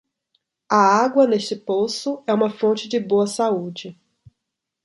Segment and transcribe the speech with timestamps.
[0.67, 3.95] A água neste poço é uma fonte de boa saúde.